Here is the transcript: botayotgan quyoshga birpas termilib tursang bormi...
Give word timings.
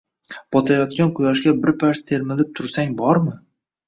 botayotgan 0.55 1.11
quyoshga 1.19 1.53
birpas 1.65 2.01
termilib 2.07 2.49
tursang 2.61 2.97
bormi... 3.03 3.35